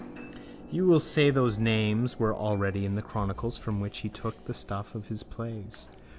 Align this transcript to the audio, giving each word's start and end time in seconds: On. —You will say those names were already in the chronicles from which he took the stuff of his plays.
On. 0.17 0.29
—You 0.71 0.87
will 0.87 0.97
say 0.99 1.29
those 1.29 1.59
names 1.59 2.17
were 2.17 2.33
already 2.33 2.85
in 2.87 2.95
the 2.95 3.03
chronicles 3.03 3.59
from 3.59 3.79
which 3.79 3.99
he 3.99 4.09
took 4.09 4.45
the 4.45 4.53
stuff 4.55 4.95
of 4.95 5.09
his 5.09 5.21
plays. 5.21 5.87